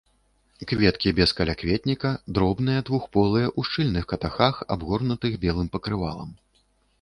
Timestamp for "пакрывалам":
5.77-6.35